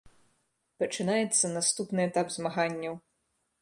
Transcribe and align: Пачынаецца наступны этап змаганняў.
Пачынаецца 0.83 1.53
наступны 1.59 2.01
этап 2.09 2.27
змаганняў. 2.41 2.95